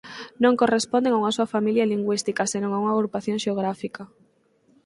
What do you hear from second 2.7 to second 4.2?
a unha agrupación xeográfica.